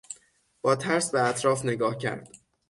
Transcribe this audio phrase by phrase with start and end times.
[0.61, 2.29] با ترس به اطراف نگاه کرد.